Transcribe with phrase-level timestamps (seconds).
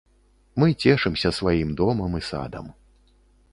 [0.63, 2.65] Мы цешымся сваім домам і садам.